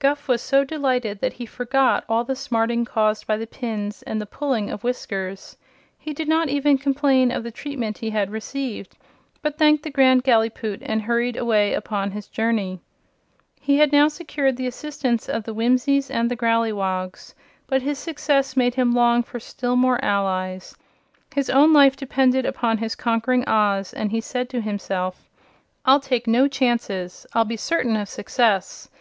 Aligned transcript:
Guph 0.00 0.26
was 0.26 0.42
so 0.42 0.64
delighted 0.64 1.20
that 1.20 1.34
he 1.34 1.46
forgot 1.46 2.02
all 2.08 2.24
the 2.24 2.34
smarting 2.34 2.84
caused 2.84 3.28
by 3.28 3.36
the 3.36 3.46
pins 3.46 4.02
and 4.02 4.20
the 4.20 4.26
pulling 4.26 4.68
of 4.68 4.82
whiskers. 4.82 5.56
He 5.96 6.12
did 6.12 6.26
not 6.26 6.48
even 6.48 6.76
complain 6.76 7.30
of 7.30 7.44
the 7.44 7.52
treatment 7.52 7.98
he 7.98 8.10
had 8.10 8.32
received, 8.32 8.96
but 9.42 9.56
thanked 9.58 9.84
the 9.84 9.90
Grand 9.92 10.24
Gallipoot 10.24 10.80
and 10.82 11.02
hurried 11.02 11.36
away 11.36 11.72
upon 11.72 12.10
his 12.10 12.26
journey. 12.26 12.80
He 13.60 13.76
had 13.78 13.92
now 13.92 14.08
secured 14.08 14.56
the 14.56 14.66
assistance 14.66 15.28
of 15.28 15.44
the 15.44 15.54
Whimsies 15.54 16.10
and 16.10 16.28
the 16.28 16.36
Growleywogs; 16.36 17.32
but 17.68 17.80
his 17.80 18.00
success 18.00 18.56
made 18.56 18.74
him 18.74 18.90
long 18.92 19.22
for 19.22 19.38
still 19.38 19.76
more 19.76 20.04
allies. 20.04 20.74
His 21.32 21.48
own 21.48 21.72
life 21.72 21.94
depended 21.94 22.44
upon 22.44 22.78
his 22.78 22.96
conquering 22.96 23.46
Oz, 23.48 23.92
and 23.94 24.10
he 24.10 24.20
said 24.20 24.48
to 24.50 24.60
himself: 24.60 25.30
"I'll 25.84 26.00
take 26.00 26.26
no 26.26 26.48
chances. 26.48 27.24
I'll 27.34 27.44
be 27.44 27.56
certain 27.56 27.94
of 27.94 28.08
success. 28.08 28.88